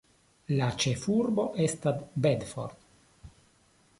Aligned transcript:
La 0.59 0.69
ĉefurbo 0.83 1.45
estas 1.67 2.01
Bedford. 2.27 2.75